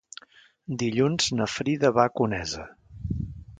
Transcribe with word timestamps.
Dilluns 0.83 1.27
na 1.41 1.47
Frida 1.57 1.93
va 1.99 2.07
a 2.09 2.13
Conesa. 2.23 2.67